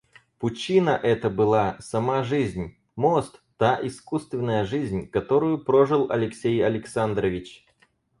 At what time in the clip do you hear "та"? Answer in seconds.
3.57-3.77